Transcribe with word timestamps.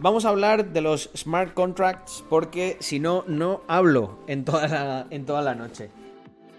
vamos 0.00 0.24
a 0.24 0.30
hablar 0.30 0.72
de 0.72 0.80
los 0.80 1.10
smart 1.16 1.54
contracts 1.54 2.24
porque 2.28 2.76
si 2.80 2.98
no, 2.98 3.24
no 3.26 3.62
hablo 3.68 4.18
en 4.26 4.44
toda 4.44 4.66
la, 4.66 5.06
en 5.10 5.26
toda 5.26 5.42
la 5.42 5.54
noche. 5.54 5.90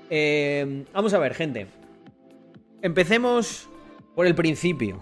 Eh, 0.09 0.85
vamos 0.93 1.13
a 1.13 1.19
ver, 1.19 1.33
gente. 1.33 1.67
Empecemos 2.81 3.67
por 4.15 4.27
el 4.27 4.35
principio. 4.35 5.01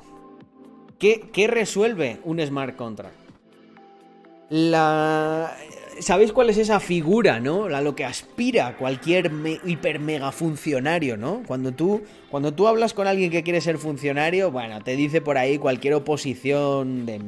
¿Qué, 0.98 1.30
qué 1.32 1.48
resuelve 1.48 2.20
un 2.24 2.40
smart 2.46 2.76
contract? 2.76 3.16
La... 4.50 5.56
¿Sabéis 6.00 6.32
cuál 6.32 6.50
es 6.50 6.58
esa 6.58 6.80
figura, 6.80 7.42
no? 7.42 7.66
A 7.66 7.82
lo 7.82 7.94
que 7.94 8.06
aspira 8.06 8.78
cualquier 8.78 9.32
hiper 9.66 10.00
mega 10.00 10.32
funcionario, 10.32 11.18
¿no? 11.18 11.44
Cuando 11.46 11.74
tú, 11.74 12.04
cuando 12.30 12.54
tú 12.54 12.68
hablas 12.70 12.94
con 12.94 13.06
alguien 13.06 13.32
que 13.32 13.44
quiere 13.44 13.60
ser 13.60 13.78
funcionario, 13.78 14.50
bueno, 14.50 14.82
te 14.82 14.96
dice 14.96 15.20
por 15.20 15.38
ahí 15.38 15.58
cualquier 15.58 15.96
oposición 15.96 17.06
de, 17.06 17.20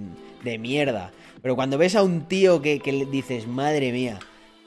de 0.44 0.58
mierda. 0.58 1.12
Pero 1.42 1.56
cuando 1.56 1.78
ves 1.78 1.96
a 1.96 2.04
un 2.04 2.28
tío 2.28 2.62
que, 2.62 2.80
que 2.80 2.92
le 2.92 3.06
dices, 3.06 3.48
madre 3.48 3.92
mía, 3.92 4.20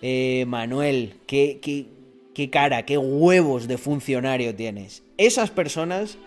eh, 0.02 0.45
Manuel, 0.47 1.14
qué, 1.27 1.60
qué, 1.62 1.87
qué 2.34 2.50
cara, 2.50 2.84
qué 2.84 2.98
huevos 2.98 3.69
de 3.69 3.78
funcionario 3.78 4.55
tienes. 4.55 5.02
Esas 5.16 5.50
personas, 5.50 6.19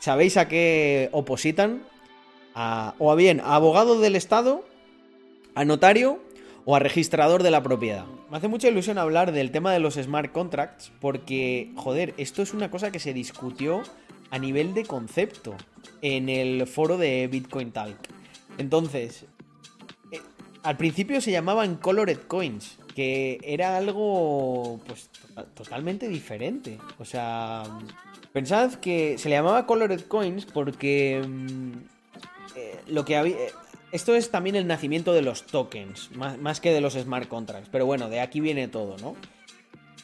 ¿sabéis 0.00 0.36
a 0.36 0.48
qué 0.48 1.08
opositan? 1.12 1.82
A, 2.54 2.94
o 2.98 3.10
a 3.10 3.14
bien, 3.14 3.40
a 3.40 3.54
abogado 3.54 4.00
del 4.00 4.16
Estado, 4.16 4.64
a 5.54 5.64
notario 5.64 6.20
o 6.64 6.76
a 6.76 6.78
registrador 6.78 7.42
de 7.42 7.50
la 7.50 7.62
propiedad. 7.62 8.06
Me 8.30 8.38
hace 8.38 8.48
mucha 8.48 8.68
ilusión 8.68 8.98
hablar 8.98 9.32
del 9.32 9.50
tema 9.50 9.72
de 9.72 9.78
los 9.80 9.94
smart 9.94 10.32
contracts 10.32 10.92
porque, 11.00 11.70
joder, 11.76 12.14
esto 12.16 12.42
es 12.42 12.54
una 12.54 12.70
cosa 12.70 12.90
que 12.90 12.98
se 12.98 13.12
discutió 13.12 13.82
a 14.30 14.38
nivel 14.38 14.74
de 14.74 14.84
concepto 14.84 15.54
en 16.02 16.28
el 16.28 16.66
foro 16.66 16.98
de 16.98 17.28
Bitcoin 17.30 17.70
Talk. 17.70 17.96
Entonces, 18.58 19.24
eh, 20.12 20.20
al 20.62 20.76
principio 20.76 21.20
se 21.20 21.30
llamaban 21.30 21.76
colored 21.76 22.18
coins, 22.26 22.78
que 22.94 23.38
era 23.42 23.76
algo 23.76 24.80
pues 24.86 25.10
totalmente 25.54 26.08
diferente. 26.08 26.78
O 26.98 27.04
sea, 27.04 27.64
pensad 28.32 28.74
que 28.74 29.18
se 29.18 29.28
le 29.28 29.36
llamaba 29.36 29.66
colored 29.66 30.02
coins 30.02 30.46
porque 30.46 31.22
mm, 31.26 31.72
eh, 32.56 32.80
lo 32.88 33.04
que 33.04 33.16
había 33.16 33.36
esto 33.94 34.16
es 34.16 34.32
también 34.32 34.56
el 34.56 34.66
nacimiento 34.66 35.12
de 35.12 35.22
los 35.22 35.44
tokens, 35.44 36.10
más, 36.16 36.60
que 36.60 36.72
de 36.72 36.80
los 36.80 36.94
smart 36.94 37.28
contracts. 37.28 37.68
Pero 37.70 37.86
bueno, 37.86 38.08
de 38.08 38.20
aquí 38.20 38.40
viene 38.40 38.66
todo, 38.66 38.96
¿no? 38.98 39.14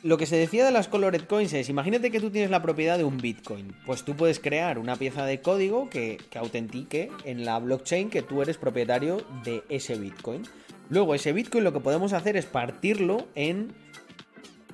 Lo 0.03 0.17
que 0.17 0.25
se 0.25 0.37
decía 0.37 0.65
de 0.65 0.71
las 0.71 0.89
colored 0.89 1.25
coins 1.25 1.53
es, 1.53 1.69
imagínate 1.69 2.11
que 2.11 2.21
tú 2.21 2.31
tienes 2.31 2.51
la 2.51 2.63
propiedad 2.63 2.97
de 2.97 3.05
un 3.05 3.19
Bitcoin. 3.19 3.75
Pues 3.85 4.03
tú 4.03 4.17
puedes 4.17 4.41
crear 4.41 4.79
una 4.79 4.97
pieza 4.97 5.27
de 5.27 5.43
código 5.43 5.91
que, 5.91 6.19
que 6.31 6.39
autentique 6.39 7.11
en 7.27 7.45
la 7.45 7.59
blockchain 7.59 8.09
que 8.09 8.23
tú 8.23 8.41
eres 8.41 8.57
propietario 8.57 9.23
de 9.45 9.63
ese 9.69 9.97
Bitcoin. 9.97 10.45
Luego 10.89 11.15
ese 11.15 11.35
Bitcoin 11.35 11.65
lo 11.65 11.75
que 11.75 11.81
podemos 11.81 12.15
hacer 12.15 12.39
es 12.39 12.47
partirlo 12.47 13.29
en 13.35 13.75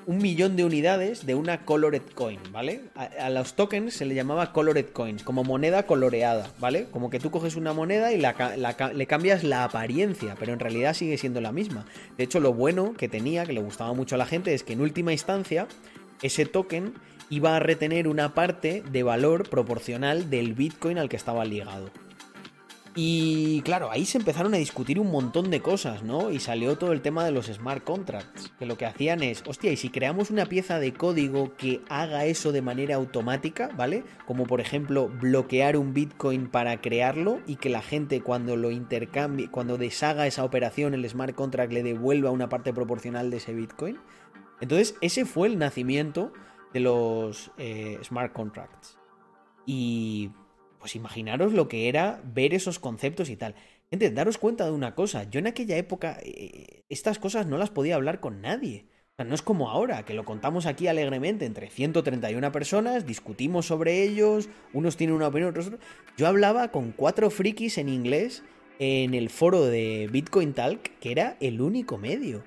un 0.06 0.18
millón 0.18 0.54
de 0.54 0.64
unidades 0.64 1.26
de 1.26 1.34
una 1.34 1.64
colored 1.64 2.02
coin, 2.14 2.38
¿vale? 2.52 2.82
A, 2.94 3.28
los 3.28 3.54
tokens 3.54 3.92
se 3.92 4.04
le 4.04 4.14
llamaba 4.14 4.52
colored 4.52 4.86
coins, 4.86 5.24
como 5.24 5.42
moneda 5.42 5.84
coloreada, 5.84 6.48
¿vale? 6.60 6.86
Como 6.92 7.10
que 7.10 7.18
tú 7.18 7.32
coges 7.32 7.56
una 7.56 7.72
moneda 7.72 8.12
y 8.12 8.22
le 8.22 9.06
cambias 9.06 9.42
la 9.42 9.64
apariencia, 9.64 10.36
pero 10.38 10.52
en 10.52 10.60
realidad 10.60 10.94
sigue 10.94 11.18
siendo 11.18 11.40
la 11.40 11.50
misma. 11.50 11.86
De 12.16 12.24
hecho, 12.24 12.38
lo 12.38 12.54
bueno 12.54 12.94
que 12.96 13.08
tenía, 13.08 13.44
que 13.44 13.52
le 13.52 13.60
gustaba 13.60 13.92
mucho 13.94 14.14
a 14.14 14.18
la 14.18 14.26
gente, 14.26 14.54
es 14.54 14.62
que 14.62 14.74
en 14.74 14.80
última 14.80 15.12
instancia, 15.12 15.66
ese 16.22 16.46
token 16.46 16.94
iba 17.28 17.56
a 17.56 17.58
retener 17.58 18.06
una 18.06 18.32
parte 18.32 18.84
de 18.88 19.02
valor 19.02 19.48
proporcional 19.50 20.30
del 20.30 20.54
Bitcoin 20.54 20.98
al 20.98 21.08
que 21.08 21.16
estaba 21.16 21.44
ligado. 21.44 21.90
Y 22.98 23.60
claro, 23.60 23.90
ahí 23.90 24.06
se 24.06 24.16
empezaron 24.16 24.54
a 24.54 24.56
discutir 24.56 24.98
un 24.98 25.10
montón 25.10 25.50
de 25.50 25.60
cosas, 25.60 26.02
¿no? 26.02 26.30
Y 26.30 26.40
salió 26.40 26.78
todo 26.78 26.92
el 26.92 27.02
tema 27.02 27.26
de 27.26 27.30
los 27.30 27.44
smart 27.44 27.84
contracts, 27.84 28.50
que 28.58 28.64
lo 28.64 28.78
que 28.78 28.86
hacían 28.86 29.22
es, 29.22 29.44
hostia, 29.46 29.70
y 29.70 29.76
si 29.76 29.90
creamos 29.90 30.30
una 30.30 30.46
pieza 30.46 30.78
de 30.78 30.94
código 30.94 31.54
que 31.58 31.82
haga 31.90 32.24
eso 32.24 32.52
de 32.52 32.62
manera 32.62 32.94
automática, 32.94 33.68
¿vale? 33.76 34.02
Como 34.26 34.46
por 34.46 34.62
ejemplo 34.62 35.10
bloquear 35.10 35.76
un 35.76 35.92
Bitcoin 35.92 36.48
para 36.48 36.80
crearlo 36.80 37.40
y 37.46 37.56
que 37.56 37.68
la 37.68 37.82
gente 37.82 38.22
cuando 38.22 38.56
lo 38.56 38.70
intercambie, 38.70 39.50
cuando 39.50 39.76
deshaga 39.76 40.26
esa 40.26 40.42
operación, 40.42 40.94
el 40.94 41.06
smart 41.06 41.34
contract 41.34 41.74
le 41.74 41.82
devuelva 41.82 42.30
una 42.30 42.48
parte 42.48 42.72
proporcional 42.72 43.30
de 43.30 43.36
ese 43.36 43.52
Bitcoin. 43.52 43.98
Entonces, 44.62 44.96
ese 45.02 45.26
fue 45.26 45.48
el 45.48 45.58
nacimiento 45.58 46.32
de 46.72 46.80
los 46.80 47.50
eh, 47.58 47.98
smart 48.02 48.32
contracts. 48.32 48.98
Y 49.66 50.30
pues 50.86 50.94
imaginaros 50.94 51.52
lo 51.52 51.66
que 51.66 51.88
era 51.88 52.22
ver 52.32 52.54
esos 52.54 52.78
conceptos 52.78 53.28
y 53.28 53.34
tal. 53.34 53.56
Gente, 53.90 54.08
daros 54.12 54.38
cuenta 54.38 54.66
de 54.66 54.70
una 54.70 54.94
cosa, 54.94 55.28
yo 55.28 55.40
en 55.40 55.48
aquella 55.48 55.76
época 55.76 56.16
eh, 56.22 56.84
estas 56.88 57.18
cosas 57.18 57.48
no 57.48 57.58
las 57.58 57.70
podía 57.70 57.96
hablar 57.96 58.20
con 58.20 58.40
nadie. 58.40 58.86
O 58.86 59.16
sea, 59.16 59.24
no 59.24 59.34
es 59.34 59.42
como 59.42 59.68
ahora, 59.68 60.04
que 60.04 60.14
lo 60.14 60.24
contamos 60.24 60.64
aquí 60.64 60.86
alegremente 60.86 61.44
entre 61.44 61.70
131 61.70 62.52
personas, 62.52 63.04
discutimos 63.04 63.66
sobre 63.66 64.04
ellos, 64.04 64.48
unos 64.72 64.96
tienen 64.96 65.16
una 65.16 65.26
opinión, 65.26 65.50
otros... 65.50 65.72
Yo 66.16 66.28
hablaba 66.28 66.70
con 66.70 66.92
cuatro 66.92 67.30
frikis 67.30 67.78
en 67.78 67.88
inglés 67.88 68.44
en 68.78 69.12
el 69.14 69.28
foro 69.28 69.64
de 69.64 70.08
Bitcoin 70.12 70.52
Talk, 70.52 71.00
que 71.00 71.10
era 71.10 71.36
el 71.40 71.60
único 71.60 71.98
medio. 71.98 72.44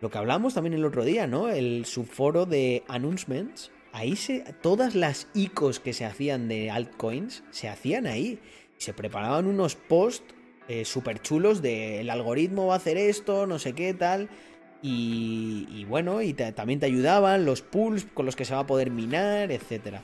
Lo 0.00 0.12
que 0.12 0.18
hablamos 0.18 0.54
también 0.54 0.74
el 0.74 0.84
otro 0.84 1.04
día, 1.04 1.26
¿no? 1.26 1.48
El 1.48 1.84
subforo 1.86 2.46
de 2.46 2.84
Announcements, 2.86 3.72
ahí 3.92 4.16
se, 4.16 4.40
todas 4.62 4.94
las 4.94 5.28
icos 5.34 5.80
que 5.80 5.92
se 5.92 6.04
hacían 6.04 6.48
de 6.48 6.70
altcoins 6.70 7.44
se 7.50 7.68
hacían 7.68 8.06
ahí. 8.06 8.38
Se 8.78 8.94
preparaban 8.94 9.46
unos 9.46 9.76
posts 9.76 10.34
eh, 10.68 10.84
súper 10.84 11.20
chulos 11.20 11.62
de 11.62 12.00
el 12.00 12.10
algoritmo 12.10 12.68
va 12.68 12.74
a 12.74 12.76
hacer 12.78 12.96
esto, 12.96 13.46
no 13.46 13.58
sé 13.58 13.74
qué 13.74 13.94
tal. 13.94 14.28
Y, 14.82 15.84
bueno, 15.90 16.22
y 16.22 16.32
también 16.32 16.80
te 16.80 16.86
ayudaban 16.86 17.44
los 17.44 17.60
pools 17.60 18.06
con 18.14 18.24
los 18.24 18.34
que 18.34 18.46
se 18.46 18.54
va 18.54 18.60
a 18.60 18.66
poder 18.66 18.90
minar, 18.90 19.52
etcétera 19.52 20.02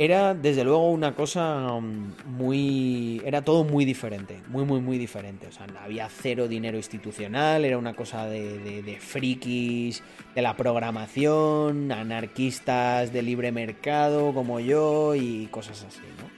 era 0.00 0.32
desde 0.32 0.62
luego 0.62 0.90
una 0.90 1.16
cosa 1.16 1.72
um, 1.72 2.12
muy... 2.24 3.20
Era 3.24 3.42
todo 3.42 3.64
muy 3.64 3.84
diferente, 3.84 4.40
muy, 4.48 4.64
muy, 4.64 4.80
muy 4.80 4.96
diferente. 4.96 5.48
O 5.48 5.52
sea, 5.52 5.66
había 5.82 6.08
cero 6.08 6.46
dinero 6.46 6.76
institucional, 6.76 7.64
era 7.64 7.76
una 7.76 7.94
cosa 7.94 8.26
de, 8.26 8.82
de, 8.82 9.00
frikis, 9.00 10.04
de 10.36 10.42
la 10.42 10.56
programación, 10.56 11.90
anarquistas 11.90 13.12
de 13.12 13.22
libre 13.22 13.50
mercado 13.50 14.32
como 14.32 14.60
yo 14.60 15.16
y 15.16 15.48
cosas 15.50 15.84
así, 15.84 16.00
¿no? 16.20 16.30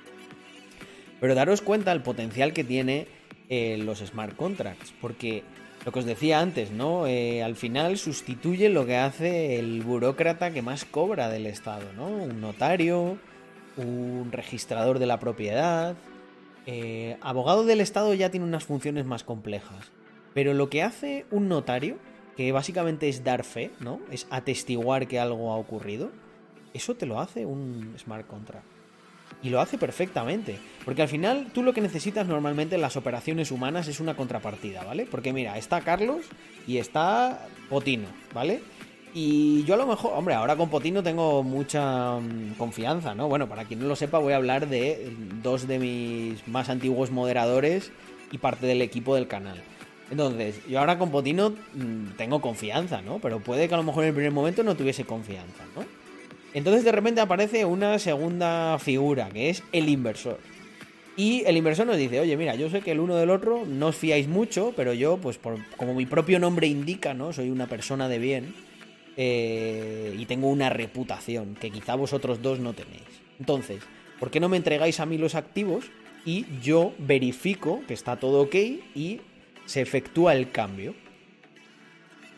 Pero 1.20 1.34
daros 1.34 1.60
cuenta 1.60 1.92
el 1.92 2.00
potencial 2.00 2.54
que 2.54 2.64
tiene 2.64 3.08
eh, 3.50 3.76
los 3.76 3.98
smart 3.98 4.34
contracts, 4.36 4.94
porque 5.02 5.44
lo 5.84 5.92
que 5.92 5.98
os 5.98 6.06
decía 6.06 6.40
antes, 6.40 6.70
¿no? 6.70 7.06
Eh, 7.06 7.42
al 7.42 7.56
final 7.56 7.98
sustituye 7.98 8.70
lo 8.70 8.86
que 8.86 8.96
hace 8.96 9.58
el 9.58 9.82
burócrata 9.82 10.50
que 10.50 10.62
más 10.62 10.86
cobra 10.86 11.28
del 11.28 11.44
Estado, 11.44 11.84
¿no? 11.94 12.06
Un 12.06 12.40
notario, 12.40 13.18
un 13.82 14.32
registrador 14.32 14.98
de 14.98 15.06
la 15.06 15.18
propiedad. 15.18 15.96
Eh, 16.66 17.16
abogado 17.20 17.64
del 17.64 17.80
Estado 17.80 18.14
ya 18.14 18.30
tiene 18.30 18.46
unas 18.46 18.64
funciones 18.64 19.04
más 19.04 19.24
complejas. 19.24 19.90
Pero 20.34 20.54
lo 20.54 20.70
que 20.70 20.82
hace 20.82 21.26
un 21.30 21.48
notario, 21.48 21.96
que 22.36 22.52
básicamente 22.52 23.08
es 23.08 23.24
dar 23.24 23.44
fe, 23.44 23.70
¿no? 23.80 24.00
Es 24.10 24.26
atestiguar 24.30 25.08
que 25.08 25.18
algo 25.18 25.52
ha 25.52 25.56
ocurrido. 25.56 26.10
Eso 26.72 26.94
te 26.94 27.06
lo 27.06 27.20
hace 27.20 27.46
un 27.46 27.94
smart 27.98 28.26
contract. 28.26 28.64
Y 29.42 29.48
lo 29.50 29.60
hace 29.60 29.78
perfectamente. 29.78 30.58
Porque 30.84 31.02
al 31.02 31.08
final 31.08 31.48
tú 31.52 31.62
lo 31.62 31.72
que 31.72 31.80
necesitas 31.80 32.26
normalmente 32.26 32.76
en 32.76 32.82
las 32.82 32.96
operaciones 32.96 33.50
humanas 33.50 33.88
es 33.88 34.00
una 34.00 34.14
contrapartida, 34.14 34.84
¿vale? 34.84 35.06
Porque 35.10 35.32
mira, 35.32 35.58
está 35.58 35.80
Carlos 35.80 36.26
y 36.66 36.76
está 36.78 37.46
Potino, 37.68 38.08
¿vale? 38.34 38.62
Y 39.12 39.64
yo 39.64 39.74
a 39.74 39.76
lo 39.76 39.86
mejor, 39.86 40.12
hombre, 40.14 40.34
ahora 40.34 40.56
con 40.56 40.68
Potino 40.68 41.02
tengo 41.02 41.42
mucha 41.42 42.18
mm, 42.18 42.54
confianza, 42.56 43.14
¿no? 43.14 43.28
Bueno, 43.28 43.48
para 43.48 43.64
quien 43.64 43.80
no 43.80 43.88
lo 43.88 43.96
sepa, 43.96 44.18
voy 44.18 44.32
a 44.32 44.36
hablar 44.36 44.68
de 44.68 45.12
dos 45.42 45.66
de 45.66 45.78
mis 45.80 46.46
más 46.46 46.68
antiguos 46.68 47.10
moderadores 47.10 47.90
y 48.30 48.38
parte 48.38 48.66
del 48.66 48.82
equipo 48.82 49.16
del 49.16 49.26
canal. 49.26 49.60
Entonces, 50.12 50.60
yo 50.68 50.78
ahora 50.78 50.98
con 50.98 51.10
Potino 51.10 51.50
mm, 51.50 52.16
tengo 52.16 52.40
confianza, 52.40 53.02
¿no? 53.02 53.18
Pero 53.18 53.40
puede 53.40 53.68
que 53.68 53.74
a 53.74 53.78
lo 53.78 53.82
mejor 53.82 54.04
en 54.04 54.08
el 54.10 54.14
primer 54.14 54.32
momento 54.32 54.62
no 54.62 54.76
tuviese 54.76 55.04
confianza, 55.04 55.64
¿no? 55.74 55.84
Entonces 56.54 56.84
de 56.84 56.92
repente 56.92 57.20
aparece 57.20 57.64
una 57.64 57.98
segunda 57.98 58.78
figura, 58.78 59.28
que 59.30 59.50
es 59.50 59.62
el 59.72 59.88
inversor. 59.88 60.38
Y 61.16 61.42
el 61.46 61.56
inversor 61.56 61.86
nos 61.86 61.96
dice, 61.96 62.20
oye, 62.20 62.36
mira, 62.36 62.54
yo 62.54 62.70
sé 62.70 62.80
que 62.80 62.92
el 62.92 63.00
uno 63.00 63.16
del 63.16 63.30
otro 63.30 63.64
no 63.66 63.88
os 63.88 63.96
fiáis 63.96 64.28
mucho, 64.28 64.72
pero 64.76 64.92
yo, 64.92 65.16
pues 65.16 65.38
como 65.76 65.94
mi 65.94 66.06
propio 66.06 66.38
nombre 66.38 66.68
indica, 66.68 67.12
¿no? 67.12 67.32
Soy 67.32 67.50
una 67.50 67.66
persona 67.66 68.08
de 68.08 68.18
bien 68.18 68.54
eh, 69.16 70.14
y 70.18 70.26
tengo 70.26 70.48
una 70.48 70.70
reputación 70.70 71.54
que 71.54 71.70
quizá 71.70 71.94
vosotros 71.94 72.42
dos 72.42 72.60
no 72.60 72.72
tenéis. 72.72 73.02
Entonces, 73.38 73.82
¿por 74.18 74.30
qué 74.30 74.40
no 74.40 74.48
me 74.48 74.56
entregáis 74.56 75.00
a 75.00 75.06
mí 75.06 75.18
los 75.18 75.34
activos 75.34 75.86
y 76.24 76.46
yo 76.62 76.92
verifico 76.98 77.82
que 77.86 77.94
está 77.94 78.16
todo 78.16 78.42
ok 78.42 78.54
y 78.94 79.20
se 79.66 79.80
efectúa 79.80 80.34
el 80.34 80.50
cambio? 80.50 80.94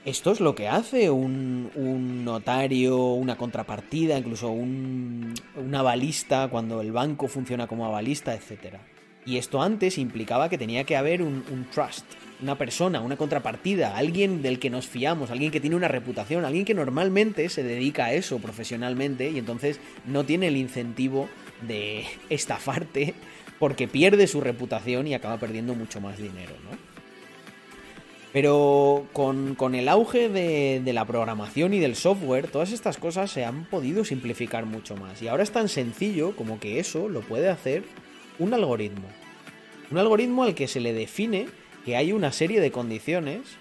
Esto 0.04 0.32
es 0.32 0.40
lo 0.40 0.56
que 0.56 0.66
hace 0.66 1.10
un, 1.10 2.24
notario, 2.24 3.12
una 3.12 3.36
contrapartida, 3.36 4.18
incluso 4.18 4.50
un, 4.50 5.32
un, 5.54 5.74
avalista, 5.76 6.48
cuando 6.48 6.80
el 6.80 6.90
banco 6.90 7.28
funciona 7.28 7.68
como 7.68 7.86
avalista, 7.86 8.34
etc. 8.34 8.78
Y 9.24 9.36
esto 9.36 9.62
antes 9.62 9.98
implicaba 9.98 10.48
que 10.48 10.58
tenía 10.58 10.84
que 10.84 10.96
haber 10.96 11.22
un, 11.22 11.66
trust, 11.72 12.04
una 12.40 12.58
persona, 12.58 13.00
una 13.00 13.16
contrapartida, 13.16 13.96
alguien 13.96 14.42
del 14.42 14.58
que 14.58 14.68
nos 14.68 14.88
fiamos, 14.88 15.30
alguien 15.30 15.52
que 15.52 15.60
tiene 15.60 15.76
una 15.76 15.88
reputación, 15.88 16.44
alguien 16.44 16.64
que 16.64 16.74
normalmente 16.74 17.48
se 17.48 17.62
dedica 17.62 18.06
a 18.06 18.14
eso 18.14 18.38
profesionalmente 18.40 19.30
y 19.30 19.38
entonces 19.38 19.78
no 20.06 20.24
tiene 20.24 20.48
el 20.48 20.56
incentivo 20.56 21.28
de 21.66 22.04
estafarte 22.30 23.14
porque 23.60 23.86
pierde 23.86 24.26
su 24.26 24.40
reputación 24.40 25.06
y 25.06 25.14
acaba 25.14 25.38
perdiendo 25.38 25.74
mucho 25.76 26.00
más 26.00 26.18
dinero, 26.18 26.54
¿no? 26.68 26.92
Pero 28.32 29.06
con, 29.12 29.74
el 29.74 29.88
auge 29.88 30.30
de, 30.30 30.92
la 30.92 31.04
programación 31.04 31.74
y 31.74 31.78
del 31.78 31.94
software, 31.94 32.48
todas 32.48 32.72
estas 32.72 32.96
cosas 32.96 33.30
se 33.30 33.44
han 33.44 33.66
podido 33.66 34.06
simplificar 34.06 34.64
mucho 34.64 34.96
más. 34.96 35.20
Y 35.20 35.28
ahora 35.28 35.42
es 35.42 35.52
tan 35.52 35.68
sencillo 35.68 36.34
como 36.34 36.58
que 36.58 36.78
eso 36.78 37.10
lo 37.10 37.20
puede 37.20 37.50
hacer 37.50 37.84
un 38.38 38.54
algoritmo. 38.54 39.08
Un 39.90 39.98
algoritmo 39.98 40.44
al 40.44 40.54
que 40.54 40.68
se 40.68 40.80
le 40.80 40.92
define 40.92 41.46
que 41.84 41.96
hay 41.96 42.12
una 42.12 42.32
serie 42.32 42.60
de 42.60 42.70
condiciones 42.70 43.58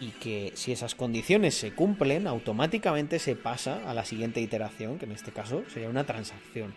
y 0.00 0.08
que 0.10 0.52
si 0.54 0.72
esas 0.72 0.94
condiciones 0.94 1.54
se 1.54 1.72
cumplen, 1.72 2.26
automáticamente 2.26 3.18
se 3.18 3.36
pasa 3.36 3.88
a 3.88 3.94
la 3.94 4.04
siguiente 4.04 4.40
iteración, 4.40 4.98
que 4.98 5.06
en 5.06 5.12
este 5.12 5.32
caso 5.32 5.64
sería 5.68 5.88
una 5.88 6.04
transacción. 6.04 6.74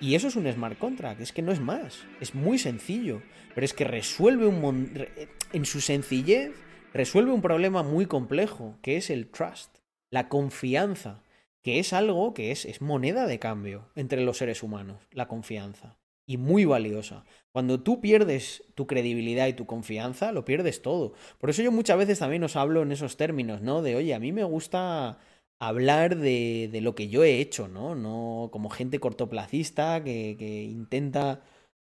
Y 0.00 0.14
eso 0.14 0.28
es 0.28 0.36
un 0.36 0.50
smart 0.50 0.78
contract, 0.78 1.20
es 1.20 1.32
que 1.32 1.42
no 1.42 1.52
es 1.52 1.60
más, 1.60 2.04
es 2.20 2.34
muy 2.34 2.58
sencillo, 2.58 3.20
pero 3.54 3.64
es 3.64 3.74
que 3.74 3.84
resuelve 3.84 4.46
un 4.46 5.06
en 5.52 5.64
su 5.66 5.80
sencillez 5.80 6.52
resuelve 6.92 7.32
un 7.32 7.42
problema 7.42 7.82
muy 7.82 8.06
complejo, 8.06 8.78
que 8.82 8.96
es 8.96 9.10
el 9.10 9.28
trust, 9.28 9.76
la 10.10 10.28
confianza, 10.28 11.22
que 11.62 11.78
es 11.78 11.92
algo 11.92 12.32
que 12.34 12.50
es, 12.50 12.64
es 12.64 12.80
moneda 12.80 13.26
de 13.26 13.38
cambio 13.38 13.90
entre 13.94 14.22
los 14.22 14.38
seres 14.38 14.62
humanos, 14.62 15.02
la 15.12 15.28
confianza, 15.28 15.98
y 16.30 16.36
muy 16.36 16.64
valiosa. 16.64 17.24
Cuando 17.50 17.82
tú 17.82 18.00
pierdes 18.00 18.62
tu 18.76 18.86
credibilidad 18.86 19.48
y 19.48 19.52
tu 19.52 19.66
confianza, 19.66 20.30
lo 20.30 20.44
pierdes 20.44 20.80
todo. 20.80 21.12
Por 21.38 21.50
eso 21.50 21.60
yo 21.60 21.72
muchas 21.72 21.98
veces 21.98 22.20
también 22.20 22.44
os 22.44 22.54
hablo 22.54 22.82
en 22.82 22.92
esos 22.92 23.16
términos, 23.16 23.62
¿no? 23.62 23.82
De, 23.82 23.96
oye, 23.96 24.14
a 24.14 24.20
mí 24.20 24.30
me 24.30 24.44
gusta 24.44 25.18
hablar 25.58 26.16
de, 26.16 26.68
de, 26.70 26.80
lo 26.82 26.94
que 26.94 27.08
yo 27.08 27.24
he 27.24 27.40
hecho, 27.40 27.66
¿no? 27.66 27.96
No 27.96 28.48
como 28.52 28.70
gente 28.70 29.00
cortoplacista 29.00 30.04
que, 30.04 30.36
que, 30.38 30.62
intenta 30.62 31.42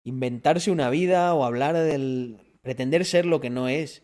inventarse 0.03 0.69
una 0.69 0.91
vida 0.91 1.33
o 1.33 1.43
hablar 1.43 1.75
del. 1.75 2.37
pretender 2.61 3.05
ser 3.05 3.25
lo 3.25 3.41
que 3.41 3.49
no 3.49 3.69
es. 3.69 4.03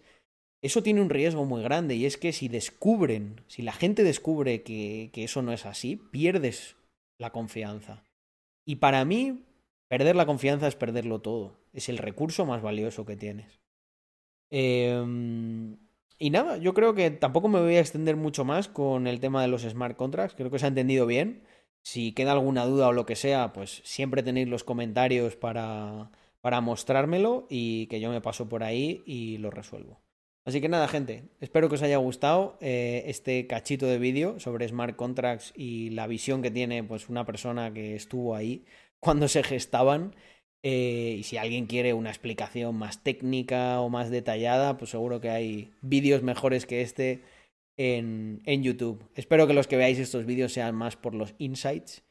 Eso 0.63 0.81
tiene 0.81 1.01
un 1.01 1.11
riesgo 1.11 1.45
muy 1.45 1.61
grande 1.61 1.93
y 1.93 2.07
es 2.07 2.17
que 2.17 2.33
si 2.33 2.47
descubren, 2.47 3.41
si 3.45 3.61
la 3.61 3.73
gente 3.73 4.03
descubre 4.03 4.63
que, 4.63 5.11
que 5.13 5.25
eso 5.25 5.43
no 5.43 5.53
es 5.53 5.67
así, 5.67 5.97
pierdes 5.97 6.75
la 7.19 7.31
confianza. 7.31 8.03
Y 8.65 8.77
para 8.77 9.05
mí, 9.05 9.43
perder 9.93 10.15
la 10.15 10.25
confianza 10.25 10.67
es 10.67 10.75
perderlo 10.75 11.21
todo. 11.21 11.59
Es 11.71 11.87
el 11.87 11.99
recurso 11.99 12.47
más 12.47 12.63
valioso 12.63 13.05
que 13.05 13.15
tienes. 13.15 13.59
Eh, 14.49 14.99
y 16.17 16.29
nada, 16.31 16.57
yo 16.57 16.73
creo 16.73 16.95
que 16.95 17.11
tampoco 17.11 17.47
me 17.47 17.61
voy 17.61 17.75
a 17.75 17.79
extender 17.79 18.15
mucho 18.15 18.43
más 18.43 18.67
con 18.67 19.05
el 19.05 19.19
tema 19.19 19.43
de 19.43 19.49
los 19.49 19.61
smart 19.61 19.95
contracts. 19.95 20.33
Creo 20.33 20.49
que 20.49 20.57
se 20.57 20.65
ha 20.65 20.69
entendido 20.69 21.05
bien. 21.05 21.43
Si 21.83 22.11
queda 22.11 22.31
alguna 22.31 22.65
duda 22.65 22.87
o 22.87 22.91
lo 22.91 23.05
que 23.05 23.15
sea, 23.15 23.53
pues 23.53 23.83
siempre 23.83 24.23
tenéis 24.23 24.47
los 24.47 24.63
comentarios 24.63 25.35
para, 25.35 26.09
para 26.41 26.59
mostrármelo 26.59 27.45
y 27.47 27.85
que 27.85 27.99
yo 27.99 28.09
me 28.09 28.19
paso 28.19 28.49
por 28.49 28.63
ahí 28.63 29.03
y 29.05 29.37
lo 29.37 29.51
resuelvo. 29.51 30.01
Así 30.43 30.59
que 30.59 30.69
nada, 30.69 30.87
gente, 30.87 31.29
espero 31.39 31.69
que 31.69 31.75
os 31.75 31.83
haya 31.83 31.97
gustado 31.97 32.57
eh, 32.61 33.03
este 33.05 33.45
cachito 33.45 33.85
de 33.85 33.99
vídeo 33.99 34.39
sobre 34.39 34.67
smart 34.67 34.95
contracts 34.95 35.53
y 35.55 35.91
la 35.91 36.07
visión 36.07 36.41
que 36.41 36.49
tiene 36.49 36.83
pues 36.83 37.09
una 37.09 37.25
persona 37.25 37.71
que 37.75 37.95
estuvo 37.95 38.35
ahí 38.35 38.65
cuando 39.03 39.27
se 39.27 39.43
gestaban 39.43 40.15
eh, 40.63 41.17
y 41.19 41.23
si 41.23 41.37
alguien 41.37 41.65
quiere 41.67 41.93
una 41.93 42.09
explicación 42.09 42.75
más 42.75 43.03
técnica 43.03 43.81
o 43.81 43.89
más 43.89 44.09
detallada, 44.09 44.77
pues 44.77 44.91
seguro 44.91 45.19
que 45.19 45.29
hay 45.29 45.73
vídeos 45.81 46.23
mejores 46.23 46.65
que 46.65 46.81
este 46.81 47.21
en, 47.77 48.41
en, 48.45 48.63
YouTube. 48.63 49.03
Espero 49.15 49.45
que 49.45 49.53
los 49.53 49.67
que 49.67 49.75
veáis 49.77 49.99
estos 49.99 50.25
vídeos 50.25 50.53
sean 50.53 50.75
más 50.75 50.95
por 50.95 51.15
los 51.15 51.35
insights 51.37 52.03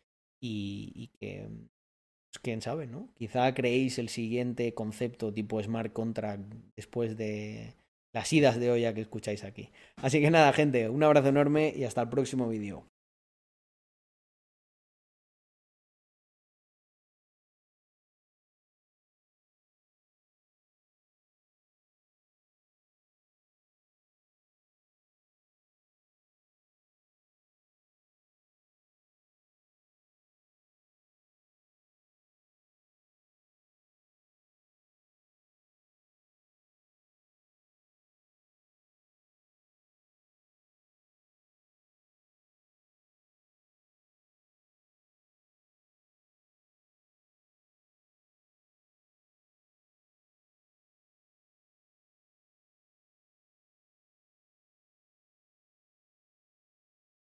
y, 0.42 1.08
que, 1.18 1.48
pues, 1.48 2.40
quién 2.42 2.60
sabe, 2.60 2.86
¿no? 2.86 3.08
Quizá 3.14 3.54
creéis 3.54 3.98
el 3.98 4.08
siguiente 4.08 4.74
concepto 4.74 5.32
tipo 5.32 5.62
smart 5.62 5.92
contract 5.92 6.52
después 6.76 7.16
de 7.16 7.74
las 8.12 8.30
idas 8.32 8.60
de 8.60 8.70
olla 8.70 8.92
que 8.92 9.00
escucháis 9.00 9.44
aquí. 9.44 9.70
Así 9.96 10.20
que 10.20 10.30
nada, 10.30 10.52
gente, 10.52 10.90
un 10.90 11.02
abrazo 11.02 11.28
enorme 11.28 11.72
y 11.74 11.84
hasta 11.84 12.02
el 12.02 12.08
próximo 12.10 12.48
vídeo. 12.48 12.84